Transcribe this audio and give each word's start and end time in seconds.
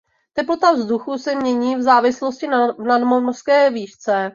Teplota 0.33 0.71
vzduchu 0.71 1.17
se 1.17 1.35
mění 1.35 1.75
v 1.75 1.81
závislosti 1.81 2.47
na 2.47 2.67
nadmořské 2.67 3.69
výšce. 3.69 4.29